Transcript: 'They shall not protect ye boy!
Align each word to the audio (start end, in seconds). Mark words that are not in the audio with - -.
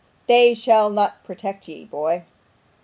'They 0.27 0.55
shall 0.55 0.89
not 0.89 1.23
protect 1.23 1.67
ye 1.67 1.85
boy! 1.85 2.23